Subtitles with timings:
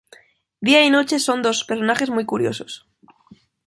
[0.67, 2.87] Día y Noche son dos personajes muy curiosos.